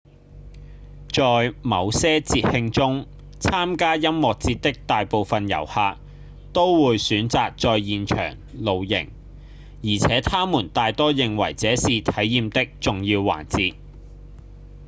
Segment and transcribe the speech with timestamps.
[1.09, 3.05] 在某些節慶中
[3.39, 5.99] 參加音樂節的大部分遊客
[6.53, 9.09] 都會選擇在現場露營
[9.83, 13.75] 而且他們大多認為這是體驗的重要環節